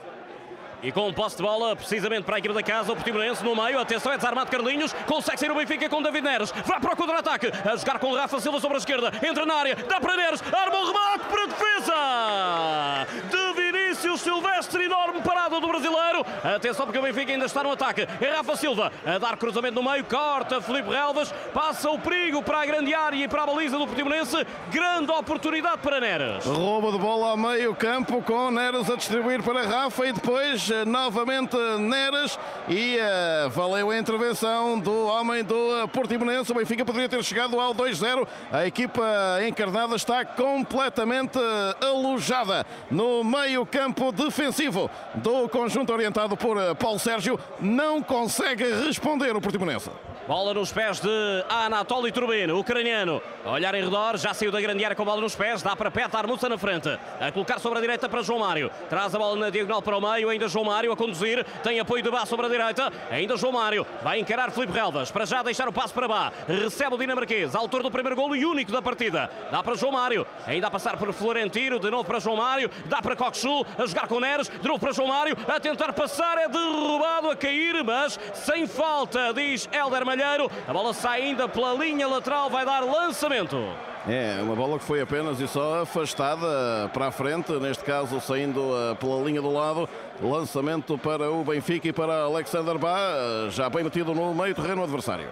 [0.82, 3.54] E com um posse de bola, precisamente para a equipe da casa, o Portimonense no
[3.54, 3.78] meio.
[3.78, 4.92] Atenção, é desarmado Carlinhos.
[5.06, 6.52] Consegue sair o Benfica com David Neres.
[6.66, 7.52] Vai para o contra-ataque.
[7.64, 9.12] A jogar com Rafa Silva sobre a esquerda.
[9.24, 9.76] Entra na área.
[9.76, 10.42] Dá para Neres.
[10.52, 13.06] Arma o remate para a defesa.
[13.30, 14.84] De Vinícius Silvestre.
[14.84, 15.22] Enorme
[15.60, 16.24] do brasileiro.
[16.42, 18.06] Atenção porque o Benfica ainda está no ataque.
[18.20, 20.04] É Rafa Silva a dar cruzamento no meio.
[20.04, 21.32] Corta Felipe Relvas.
[21.52, 24.46] Passa o perigo para a grande área e para a baliza do Portimonense.
[24.70, 26.44] Grande oportunidade para Neres.
[26.44, 31.56] Roubo de bola a meio campo com Neres a distribuir para Rafa e depois novamente
[31.78, 32.38] Neres
[32.68, 36.52] e uh, valeu a intervenção do homem do uh, Portimonense.
[36.52, 38.26] O Benfica poderia ter chegado ao 2-0.
[38.52, 39.02] A equipa
[39.46, 41.38] encarnada está completamente
[41.80, 47.38] alojada no meio campo defensivo do conjunto orientado por uh, Paulo Sérgio.
[47.60, 49.90] Não consegue responder o Portimonense.
[50.26, 53.20] Bola nos pés de Anatoly Turbino, ucraniano.
[53.44, 55.62] A olhar em redor, já saiu da grande área com a bola nos pés.
[55.62, 56.88] Dá para Petar Musa na frente.
[57.20, 58.70] A colocar sobre a direita para João Mário.
[58.88, 60.28] Traz a bola na diagonal para o meio.
[60.28, 61.44] Ainda João Mário a conduzir.
[61.64, 62.92] Tem apoio de Bá sobre a direita.
[63.10, 63.84] Ainda João Mário.
[64.04, 65.10] Vai encarar Felipe Relvas.
[65.10, 66.32] Para já deixar o passo para Bá.
[66.46, 67.56] Recebe o dinamarquês.
[67.56, 69.28] Autor do primeiro golo e único da partida.
[69.50, 70.24] Dá para João Mário.
[70.46, 71.80] Ainda a passar por Florentino.
[71.80, 72.70] De novo para João Mário.
[72.86, 73.66] Dá para Coxu.
[73.76, 74.48] A jogar com Neres.
[74.48, 75.31] De novo para João Mário.
[75.48, 76.38] A tentar passar.
[76.38, 80.50] É derrubado a cair, mas sem falta, diz Helder Malheiro.
[80.66, 83.56] A bola sai ainda pela linha lateral, vai dar lançamento.
[84.08, 88.60] É, uma bola que foi apenas e só afastada para a frente, neste caso saindo
[88.60, 89.88] uh, pela linha do lado.
[90.20, 95.28] Lançamento para o Benfica e para Alexander Bá, já bem metido no meio terreno adversário.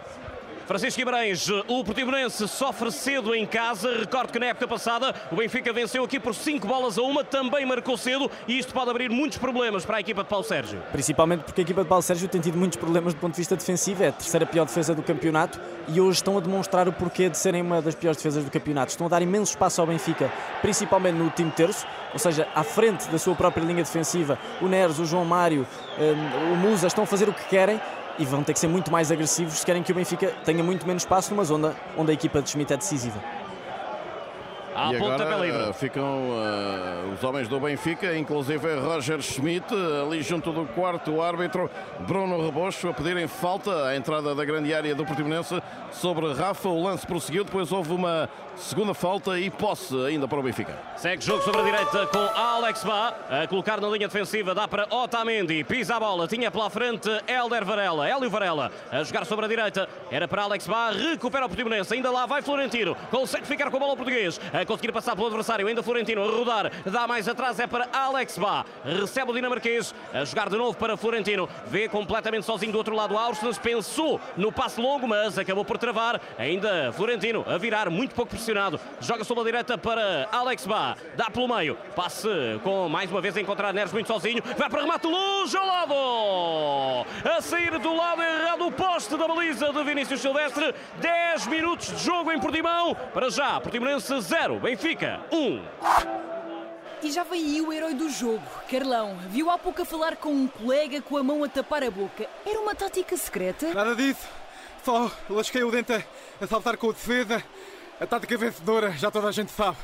[0.70, 3.92] Francisco Guimarães, o Portimonense sofre cedo em casa.
[3.98, 7.66] Recordo que na época passada o Benfica venceu aqui por 5 bolas a uma, também
[7.66, 10.80] marcou cedo e isto pode abrir muitos problemas para a equipa de Paulo Sérgio.
[10.92, 13.56] Principalmente porque a equipa de Paulo Sérgio tem tido muitos problemas do ponto de vista
[13.56, 17.28] defensivo, é a terceira pior defesa do campeonato e hoje estão a demonstrar o porquê
[17.28, 18.92] de serem uma das piores defesas do campeonato.
[18.92, 23.08] Estão a dar imenso espaço ao Benfica, principalmente no último terço, ou seja, à frente
[23.08, 24.38] da sua própria linha defensiva.
[24.62, 25.66] O Neres, o João Mário,
[25.98, 27.80] hum, o Musa estão a fazer o que querem
[28.20, 30.86] e vão ter que ser muito mais agressivos se querem que o Benfica tenha muito
[30.86, 33.18] menos espaço numa zona onde a equipa de Schmidt é decisiva.
[34.80, 35.68] À e ponta agora livre.
[35.68, 39.66] uh, ficam uh, os homens do Benfica, inclusive Roger Schmidt,
[40.02, 44.94] ali junto do quarto árbitro Bruno Rebocho, a pedirem falta à entrada da grande área
[44.94, 45.62] do Portimonense
[45.92, 46.70] sobre Rafa.
[46.70, 50.76] O lance prosseguiu, depois houve uma segunda falta e posse ainda para o Benfica.
[50.96, 54.86] Segue jogo sobre a direita com Alex Bá a colocar na linha defensiva, dá para
[54.90, 59.48] Otamendi, pisa a bola, tinha pela frente Helder Varela, Hélio Varela a jogar sobre a
[59.48, 63.76] direita, era para Alex Bá, recupera o Portimonense, ainda lá vai Florentino, consegue ficar com
[63.76, 67.26] a bola o português, a conseguir passar pelo adversário, ainda Florentino a rodar, dá mais
[67.28, 71.88] atrás, é para Alex Bá, recebe o dinamarquês, a jogar de novo para Florentino, vê
[71.88, 76.92] completamente sozinho do outro lado Austin, pensou no passe longo, mas acabou por travar, ainda
[76.92, 81.48] Florentino a virar, muito pouco pressionado, joga sobre a direita para Alex Bá, dá pelo
[81.48, 82.28] meio, passe
[82.62, 87.06] com mais uma vez a encontrar Neres muito sozinho, vai para remate longe ao lado,
[87.24, 92.04] a sair do lado errado o poste da baliza de Vinícius Silvestre, 10 minutos de
[92.04, 95.62] jogo em Portimão, para já, Portimonense 0, Benfica 1.
[97.02, 99.16] E já vem aí o herói do jogo, Carlão.
[99.30, 102.26] Viu há pouco a falar com um colega com a mão a tapar a boca.
[102.44, 103.72] Era uma tática secreta?
[103.72, 104.26] Nada disso.
[104.84, 106.02] Só lasquei o dente a,
[106.40, 107.42] a saltar com a defesa.
[108.00, 109.76] A tática vencedora, já toda a gente sabe.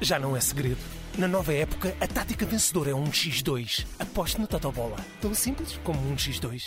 [0.00, 0.80] Já não é segredo.
[1.16, 3.86] Na nova época, a tática vencedora é um X2.
[3.98, 4.96] Aposte no Totobola.
[5.20, 6.64] Tão simples como um X2.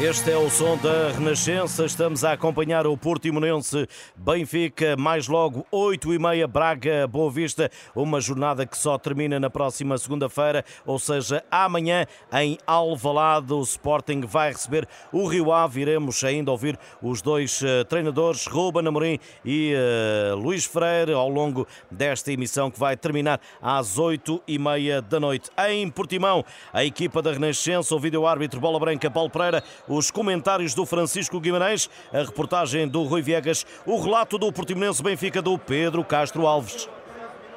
[0.00, 1.84] Este é o som da Renascença.
[1.84, 7.70] Estamos a acompanhar o Portimonense Benfica, mais logo 8 e meia Braga Boa Vista.
[7.94, 13.52] Uma jornada que só termina na próxima segunda-feira, ou seja, amanhã em Alvalade.
[13.52, 15.82] O Sporting vai receber o Rio Ave.
[15.82, 21.68] Iremos ainda ouvir os dois uh, treinadores, Ruben Amorim e uh, Luís Freire, ao longo
[21.88, 25.50] desta emissão que vai terminar às 8 e meia da noite.
[25.68, 30.86] Em Portimão, a equipa da Renascença, o vídeo-árbitro Bola Branca Paulo Pereira, os comentários do
[30.86, 36.46] Francisco Guimarães, a reportagem do Rui Viegas, o relato do Portimonense Benfica do Pedro Castro
[36.46, 36.88] Alves.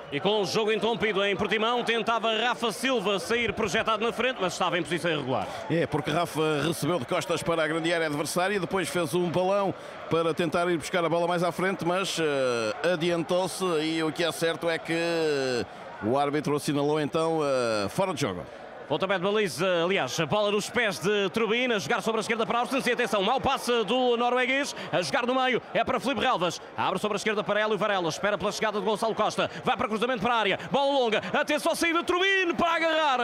[0.10, 4.54] E com o jogo interrompido em Portimão, tentava Rafa Silva sair projetado na frente, mas
[4.54, 5.46] estava em posição irregular.
[5.70, 9.30] É, porque Rafa recebeu de costas para a grande área adversária e depois fez um
[9.30, 9.74] balão
[10.10, 12.24] para tentar ir buscar a bola mais à frente, mas uh,
[12.94, 14.96] adiantou-se e o que é certo é que
[16.02, 18.46] o árbitro assinalou então uh, fora de jogo.
[18.88, 22.45] Pontapé de baliza, aliás, a bola nos pés de Turbina, a jogar sobre a esquerda
[22.45, 26.21] para Austin, e atenção, mau passe do norueguês, a jogar no meio, é para Felipe
[26.21, 29.76] Relvas, abre sobre a esquerda para Hélio Varela, espera pela chegada de Gonçalo Costa, vai
[29.76, 33.19] para cruzamento para a área, bola longa, atenção, saída de Turbine para agarrar,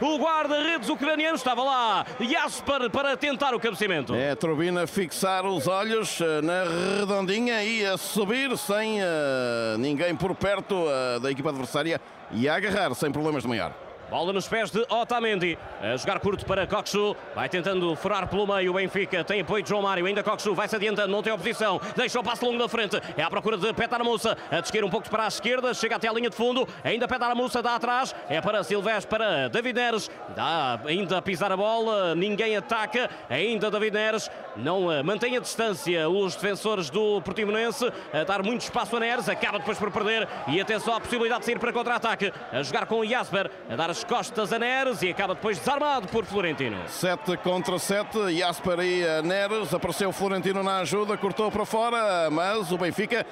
[0.00, 4.12] o guarda-redes ucraniano estava lá, Jasper para tentar o cabeceamento.
[4.12, 6.64] É, Turbina fixar os olhos eh, na
[6.98, 12.00] redondinha e a subir sem uh, ninguém por perto uh, da equipa adversária
[12.32, 13.85] e a agarrar sem problemas de maior.
[14.08, 15.58] Bola nos pés de Otamendi.
[15.82, 17.16] A jogar curto para Coxu.
[17.34, 19.24] Vai tentando furar pelo meio o Benfica.
[19.24, 20.06] Tem apoio de João Mário.
[20.06, 21.08] Ainda Coxu vai-se adiantando.
[21.08, 21.80] Não tem oposição.
[21.96, 23.00] Deixa o passo longo da frente.
[23.16, 24.36] É à procura de Petaramussa.
[24.48, 25.74] A desqueir um pouco para a esquerda.
[25.74, 26.68] Chega até a linha de fundo.
[26.84, 28.14] Ainda Petaramussa dá atrás.
[28.28, 30.08] É para Silvestre, para David Neres.
[30.36, 32.14] Dá ainda a pisar a bola.
[32.14, 33.10] Ninguém ataca.
[33.28, 34.30] Ainda David Neres.
[34.54, 37.92] Não uh, mantém a distância os defensores do Portimonense.
[38.12, 39.28] A dar muito espaço a Neres.
[39.28, 40.28] Acaba depois por perder.
[40.46, 42.32] E atenção à possibilidade de sair para contra-ataque.
[42.52, 43.50] A jogar com o Jasper.
[43.68, 46.76] A dar as costas a Neres e acaba depois desarmado por Florentino.
[46.86, 52.76] 7 contra 7, Jasper e Neres, apareceu Florentino na ajuda, cortou para fora, mas o
[52.76, 53.24] Benfica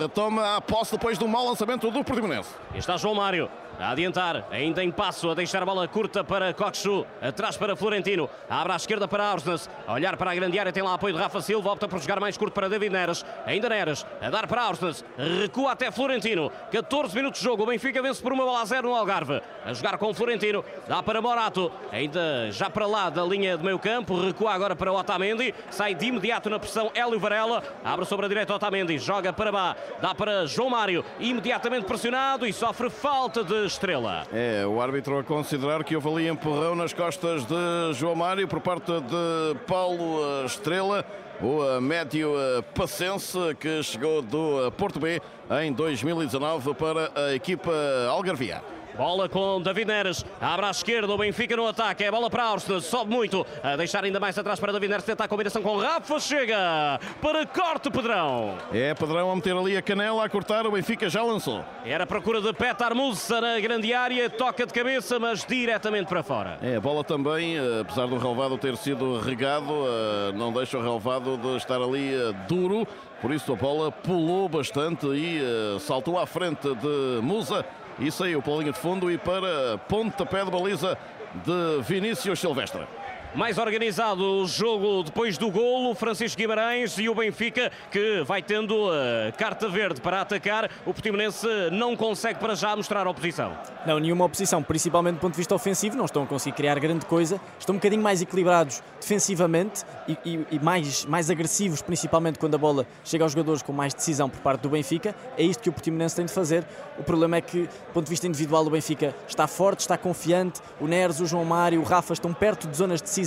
[0.00, 2.50] retoma a posse depois do mau lançamento do Portimonense.
[2.74, 6.52] E está João Mário a adiantar, ainda em passo, a deixar a bola curta para
[6.52, 10.72] Coxu, atrás para Florentino, abre à esquerda para Arsnes, a olhar para a grande área,
[10.72, 13.68] tem lá apoio de Rafa Silva, opta por jogar mais curto para David Neres, ainda
[13.68, 18.20] Neres, a dar para Arsnes, recua até Florentino, 14 minutos de jogo, o Benfica vence
[18.20, 22.50] por uma bola a zero no Algarve, a jogar com Florentino, dá para Morato, ainda
[22.50, 26.50] já para lá da linha de meio campo, recua agora para Otamendi, sai de imediato
[26.50, 30.70] na pressão Hélio Varela, abre sobre a direita Otamendi, joga para Bá, dá para João
[30.70, 34.26] Mário, imediatamente pressionado e sofre falta de Estrela.
[34.32, 38.60] É, o árbitro a considerar que houve ali empurrão nas costas de João Mário por
[38.60, 41.04] parte de Paulo Estrela,
[41.40, 42.32] o médio
[42.74, 45.20] pacense que chegou do Porto B
[45.62, 47.70] em 2019 para a equipa
[48.08, 48.62] algarvia.
[48.98, 50.26] Bola com David Neres.
[50.40, 51.14] Abre à esquerda.
[51.14, 52.02] O Benfica no ataque.
[52.02, 52.80] É bola para Arsenal.
[52.80, 53.46] Sobe muito.
[53.62, 55.04] A deixar ainda mais atrás para David Neres.
[55.04, 56.18] Tentar a combinação com Rafa.
[56.18, 58.58] Chega para corte Pedrão.
[58.72, 60.66] É Pedrão a meter ali a canela a cortar.
[60.66, 61.64] O Benfica já lançou.
[61.84, 64.28] Era a procura de Petar Musa na grande área.
[64.28, 66.58] Toca de cabeça, mas diretamente para fora.
[66.60, 70.82] É, a bola também, eh, apesar do relevado ter sido regado, eh, não deixa o
[70.82, 72.84] relevado de estar ali eh, duro.
[73.22, 75.40] Por isso a bola pulou bastante e
[75.80, 77.64] saltou à frente de Musa
[77.98, 80.96] e saiu para a linha de fundo e para pontapé de baliza
[81.44, 82.86] de Vinícius Silvestre.
[83.34, 88.88] Mais organizado o jogo depois do golo, Francisco Guimarães e o Benfica que vai tendo
[88.90, 90.70] a carta verde para atacar.
[90.86, 93.52] O Portimonense não consegue para já mostrar oposição.
[93.86, 97.04] Não, nenhuma oposição, principalmente do ponto de vista ofensivo, não estão a conseguir criar grande
[97.04, 97.38] coisa.
[97.58, 102.58] Estão um bocadinho mais equilibrados defensivamente e, e, e mais, mais agressivos, principalmente quando a
[102.58, 105.14] bola chega aos jogadores com mais decisão por parte do Benfica.
[105.36, 106.64] É isto que o Portimonense tem de fazer.
[106.98, 110.60] O problema é que, do ponto de vista individual, o Benfica está forte, está confiante.
[110.80, 113.17] O Neres, o João Mário, o Rafa estão perto de zonas de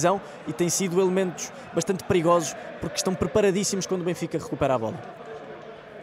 [0.48, 5.02] e têm sido elementos bastante perigosos porque estão preparadíssimos quando o Benfica recupera a bola.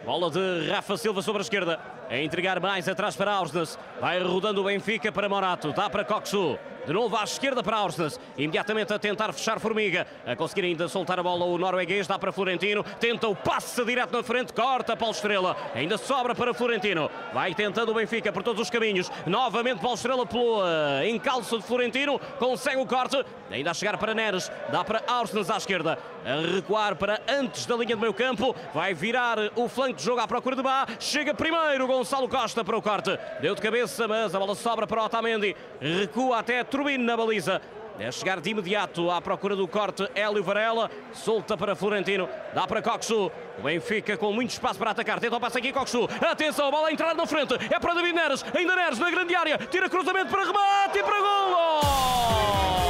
[0.05, 1.98] Bola de Rafa Silva sobre a esquerda.
[2.09, 3.77] A entregar mais atrás para Ausnes.
[4.01, 5.71] Vai rodando o Benfica para Morato.
[5.71, 6.57] Dá para Coxu.
[6.87, 8.19] De novo à esquerda para Ausnes.
[8.35, 10.07] Imediatamente a tentar fechar Formiga.
[10.25, 12.07] A conseguir ainda soltar a bola o norueguês.
[12.07, 12.83] Dá para Florentino.
[12.99, 14.51] Tenta o passe direto na frente.
[14.51, 15.55] Corta Paulo Estrela.
[15.75, 17.11] Ainda sobra para Florentino.
[17.31, 19.11] Vai tentando o Benfica por todos os caminhos.
[19.27, 22.17] Novamente Paulo Estrela pelo uh, encalço de Florentino.
[22.39, 23.23] Consegue o corte.
[23.51, 24.51] Ainda a chegar para Neres.
[24.71, 25.99] Dá para Ausnes à esquerda.
[26.25, 28.55] A recuar para antes da linha do meio campo.
[28.73, 30.87] Vai virar o flanco de jogo à procura de Bá.
[30.99, 33.19] Chega primeiro Gonçalo Costa para o corte.
[33.41, 35.53] Deu de cabeça, mas a bola sobra para Otamendi.
[35.81, 37.61] Recua até Turbino na baliza.
[37.99, 40.89] É chegar de imediato à procura do corte Hélio Varela.
[41.11, 42.29] Solta para Florentino.
[42.53, 43.29] Dá para Coxu.
[43.57, 45.19] O Benfica com muito espaço para atacar.
[45.19, 46.07] Tenta o passe aqui Coxu.
[46.21, 47.55] Atenção, a bola a entrar na frente.
[47.69, 48.45] É para David Neres.
[48.55, 49.57] Ainda Neres na grande área.
[49.57, 52.88] Tira cruzamento para remate e para golo.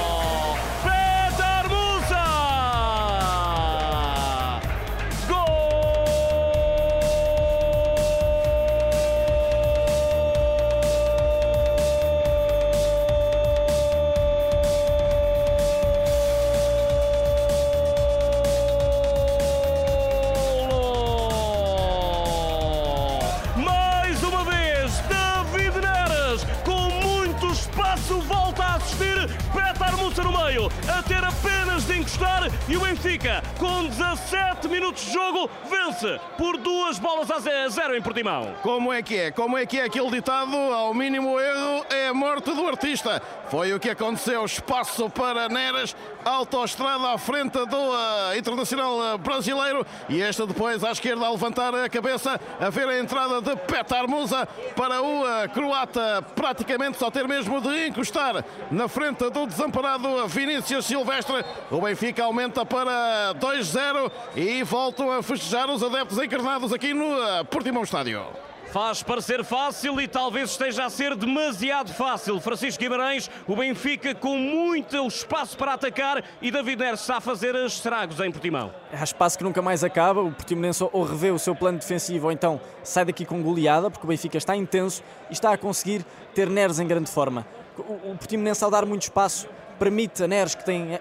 [30.19, 36.57] A ter apenas de encostar e o Benfica, com 17 minutos de jogo, vence por
[36.57, 37.39] duas bolas a
[37.69, 38.53] zero em Portimão.
[38.61, 39.31] Como é que é?
[39.31, 40.55] Como é que é aquele ditado?
[40.55, 43.21] Ao mínimo erro é a morte do artista.
[43.49, 44.43] Foi o que aconteceu.
[44.43, 45.95] Espaço para Neres,
[46.25, 51.87] autoestrada à frente do uh, Internacional Brasileiro e esta depois à esquerda a levantar a
[51.87, 57.27] cabeça, a ver a entrada de Petar Musa para o uh, croata, praticamente só ter
[57.27, 61.43] mesmo de encostar na frente do desamparado Vinícius Silvestre.
[61.71, 67.45] O Benfica aumenta para 2-0 e voltam a festejar os adeptos encarnados aqui no uh,
[67.45, 68.25] Portimão Estádio.
[68.71, 72.39] Faz parecer fácil e talvez esteja a ser demasiado fácil.
[72.39, 77.55] Francisco Guimarães, o Benfica com muito espaço para atacar e David Neres está a fazer
[77.55, 78.71] estragos em Portimão.
[78.93, 80.21] Há espaço que nunca mais acaba.
[80.21, 84.05] O Portimonense ou revê o seu plano defensivo ou então sai daqui com goleada, porque
[84.05, 85.01] o Benfica está intenso
[85.31, 86.05] e está a conseguir
[86.35, 87.47] ter Neres em grande forma.
[87.75, 89.47] O Portimonense, ao dar muito espaço,
[89.79, 90.99] permite a Neres, que tem eh,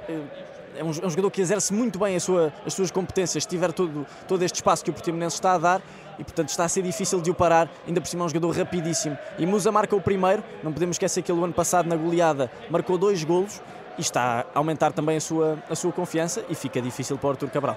[0.79, 4.43] é um, jogador que exerce muito bem sua, as suas competências, se tiver todo, todo
[4.45, 5.83] este espaço que o Portimonense está a dar,
[6.19, 8.57] e portanto está a ser difícil de o parar, ainda por cima é um jogador
[8.57, 9.19] rapidíssimo.
[9.39, 12.51] E Musa marca o primeiro, não podemos esquecer que ele o ano passado na goleada
[12.71, 13.61] marcou dois golos
[13.97, 17.31] e está a aumentar também a sua, a sua confiança e fica difícil para o
[17.31, 17.77] Artur Cabral.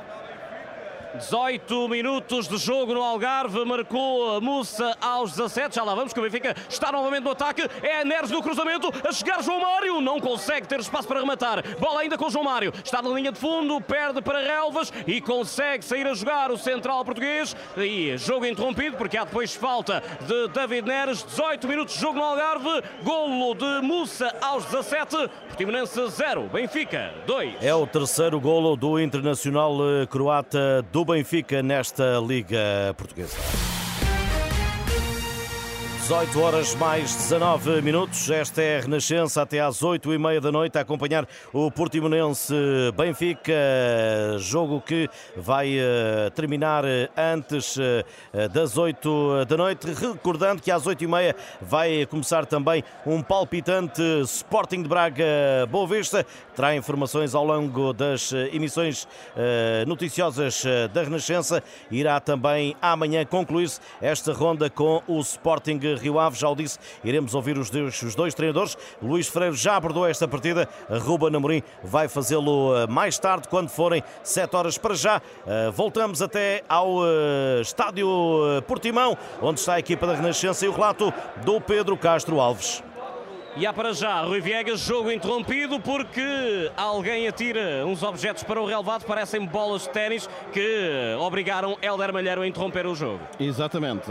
[1.15, 5.75] 18 minutos de jogo no Algarve, marcou a Mussa aos 17.
[5.75, 7.67] Já lá vamos, que o Benfica está novamente no ataque.
[7.83, 11.63] É Neres no cruzamento, a chegar João Mário, não consegue ter espaço para rematar.
[11.79, 15.83] Bola ainda com João Mário, está na linha de fundo, perde para Relvas e consegue
[15.83, 17.55] sair a jogar o central português.
[17.75, 21.23] E jogo interrompido, porque há depois falta de David Neres.
[21.23, 25.29] 18 minutos de jogo no Algarve, golo de Mussa aos 17.
[25.47, 27.55] Portimonense 0, Benfica 2.
[27.61, 33.80] É o terceiro golo do Internacional eh, Croata do Benfica nesta Liga Portuguesa.
[36.11, 38.29] 18 horas mais 19 minutos.
[38.29, 42.53] Esta é a Renascença até às 8 e meia da noite a acompanhar o Portimonense
[42.97, 43.53] Benfica.
[44.37, 46.83] Jogo que vai uh, terminar
[47.15, 48.03] antes uh,
[48.51, 49.87] das 8 da noite.
[49.87, 55.23] Recordando que às 8 e meia vai começar também um palpitante Sporting de Braga
[55.69, 56.25] Boa Vista.
[56.53, 59.07] Terá informações ao longo das emissões
[59.87, 61.63] noticiosas da Renascença.
[61.89, 67.33] Irá também amanhã concluir-se esta ronda com o Sporting Rio Ave, já o disse, iremos
[67.33, 68.77] ouvir os dois, os dois treinadores.
[69.01, 74.03] Luís Freire já abordou esta partida, Ruben Amorim vai fazê-lo eh, mais tarde, quando forem
[74.23, 75.21] 7 horas para já.
[75.45, 76.99] Eh, voltamos até ao
[77.61, 78.07] estádio
[78.67, 82.83] Portimão, onde está a equipa da Renascença e o relato do Pedro Castro Alves.
[83.57, 88.65] E há para já, Rui Viegas, jogo interrompido porque alguém atira uns objetos para o
[88.65, 93.19] relevado, parecem bolas de ténis que obrigaram Helder Malheiro a interromper o jogo.
[93.37, 94.09] Exatamente,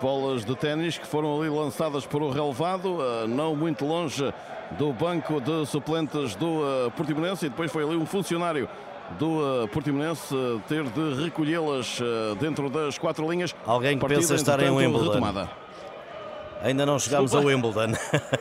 [0.00, 4.32] bolas de ténis que foram ali lançadas para o relevado, eh, não muito longe
[4.78, 8.68] do banco de suplentes do eh, Portimonense e depois foi ali um funcionário
[9.18, 10.32] do eh, Portimonense
[10.68, 11.98] ter de recolhê-las
[12.38, 13.52] dentro das quatro linhas.
[13.66, 15.08] Alguém que pensa estar em Wimbledon.
[15.08, 15.65] Retomada.
[16.66, 17.52] Ainda não chegámos Desculpa.
[17.52, 17.92] a Wimbledon.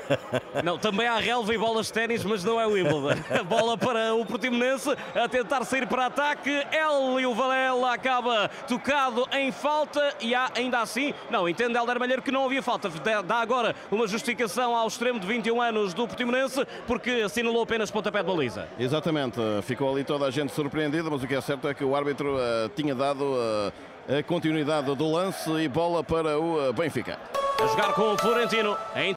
[0.64, 3.22] Não, também há relva e bolas de ténis, mas não é Wimbledon.
[3.30, 6.50] A bola para o Portimonense a tentar sair para ataque.
[6.72, 12.22] El o Valela acaba tocado em falta e há ainda assim, não, entende Helder Malheiro
[12.22, 12.90] que não havia falta.
[13.24, 18.24] Dá agora uma justificação ao extremo de 21 anos do Portimonense porque assinalou apenas pontapé
[18.24, 18.68] de baliza.
[18.80, 21.96] Exatamente, ficou ali toda a gente surpreendida, mas o que é certo é que o
[21.96, 23.72] árbitro uh, tinha dado uh,
[24.08, 27.18] a continuidade do lance e bola para o uh, Benfica.
[27.60, 28.78] A jogar com o Florentino.
[28.96, 29.14] Em